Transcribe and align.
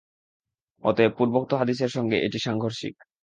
অতএব, 0.83 1.11
পূর্বোক্ত 1.17 1.51
হাদীসের 1.53 1.89
সঙ্গে 1.89 2.17
এটি 2.19 2.39
সাংঘর্ষিক। 2.39 2.95